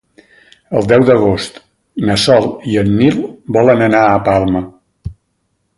[0.79, 1.59] El deu d'agost
[2.09, 3.21] na Sol i en Nil
[3.59, 4.63] volen anar a Palma.